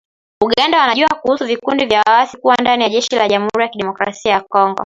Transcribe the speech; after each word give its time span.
Uganda 0.43 0.79
wanajua 0.81 1.07
kuhusu 1.21 1.45
vikundi 1.45 1.85
vya 1.85 2.03
waasi 2.09 2.37
kuwa 2.37 2.55
ndani 2.61 2.83
ya 2.83 2.89
jeshi 2.89 3.15
la 3.15 3.27
Jamhuri 3.27 3.61
ya 3.63 3.67
Kidemokrasia 3.69 4.31
ya 4.31 4.41
Kongo 4.41 4.79